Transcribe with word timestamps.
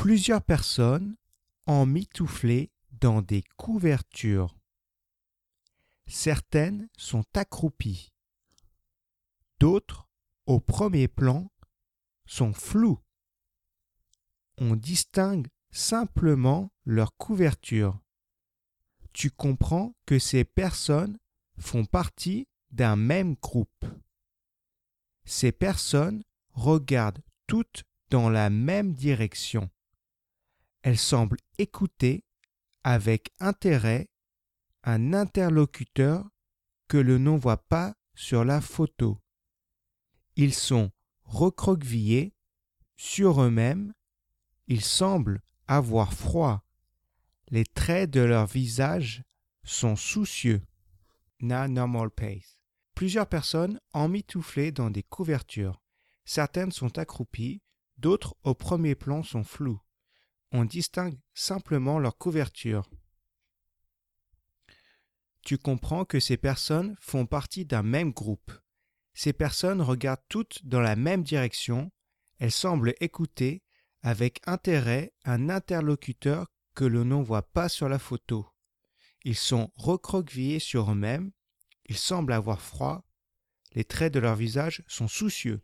Plusieurs 0.00 0.40
personnes 0.40 1.14
emmitouflées 1.66 2.72
dans 2.90 3.20
des 3.20 3.44
couvertures. 3.58 4.56
Certaines 6.06 6.88
sont 6.96 7.26
accroupies. 7.34 8.08
D'autres, 9.58 10.08
au 10.46 10.58
premier 10.58 11.06
plan, 11.06 11.52
sont 12.24 12.54
floues. 12.54 12.98
On 14.56 14.74
distingue 14.74 15.48
simplement 15.70 16.72
leur 16.86 17.14
couverture. 17.18 18.00
Tu 19.12 19.30
comprends 19.30 19.94
que 20.06 20.18
ces 20.18 20.44
personnes 20.44 21.18
font 21.58 21.84
partie 21.84 22.48
d'un 22.70 22.96
même 22.96 23.34
groupe. 23.34 23.84
Ces 25.26 25.52
personnes 25.52 26.24
regardent 26.54 27.22
toutes 27.46 27.84
dans 28.08 28.30
la 28.30 28.48
même 28.48 28.94
direction. 28.94 29.68
Elles 30.82 30.98
semblent 30.98 31.38
écouter 31.58 32.24
avec 32.84 33.30
intérêt 33.38 34.08
un 34.84 35.12
interlocuteur 35.12 36.28
que 36.88 36.96
l'on 36.96 37.18
ne 37.18 37.38
voit 37.38 37.68
pas 37.68 37.94
sur 38.14 38.44
la 38.44 38.60
photo. 38.60 39.20
Ils 40.36 40.54
sont 40.54 40.90
recroquevillés 41.24 42.34
sur 42.96 43.42
eux-mêmes, 43.42 43.92
ils 44.66 44.84
semblent 44.84 45.42
avoir 45.66 46.14
froid. 46.14 46.64
Les 47.48 47.64
traits 47.64 48.10
de 48.10 48.20
leur 48.20 48.46
visage 48.46 49.24
sont 49.64 49.96
soucieux. 49.96 50.62
Na 51.40 51.68
normal 51.68 52.10
pace. 52.10 52.60
Plusieurs 52.94 53.26
personnes 53.26 53.80
emmitouflées 53.92 54.72
dans 54.72 54.90
des 54.90 55.02
couvertures. 55.02 55.80
Certaines 56.24 56.72
sont 56.72 56.98
accroupies, 56.98 57.62
d'autres 57.98 58.36
au 58.44 58.54
premier 58.54 58.94
plan 58.94 59.22
sont 59.22 59.44
floues. 59.44 59.80
On 60.52 60.64
distingue 60.64 61.18
simplement 61.32 61.98
leur 61.98 62.18
couverture. 62.18 62.90
Tu 65.42 65.58
comprends 65.58 66.04
que 66.04 66.20
ces 66.20 66.36
personnes 66.36 66.96
font 67.00 67.26
partie 67.26 67.64
d'un 67.64 67.82
même 67.82 68.12
groupe. 68.12 68.52
Ces 69.14 69.32
personnes 69.32 69.80
regardent 69.80 70.24
toutes 70.28 70.66
dans 70.66 70.80
la 70.80 70.96
même 70.96 71.22
direction, 71.22 71.90
elles 72.38 72.52
semblent 72.52 72.94
écouter 73.00 73.62
avec 74.02 74.40
intérêt 74.46 75.12
un 75.24 75.48
interlocuteur 75.48 76.46
que 76.74 76.84
l'on 76.84 77.04
ne 77.04 77.24
voit 77.24 77.42
pas 77.50 77.68
sur 77.68 77.88
la 77.88 77.98
photo. 77.98 78.46
Ils 79.24 79.36
sont 79.36 79.70
recroquevillés 79.74 80.58
sur 80.58 80.90
eux-mêmes, 80.90 81.32
ils 81.86 81.98
semblent 81.98 82.32
avoir 82.32 82.60
froid, 82.60 83.04
les 83.72 83.84
traits 83.84 84.14
de 84.14 84.20
leur 84.20 84.36
visage 84.36 84.82
sont 84.88 85.08
soucieux. 85.08 85.60